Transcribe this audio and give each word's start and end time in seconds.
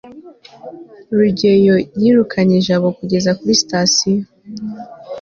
rugeyo 1.17 1.75
yirukanye 2.01 2.57
jabo 2.67 2.87
kugeza 2.97 3.29
kuri 3.37 3.53
sitasiyo 3.61 4.23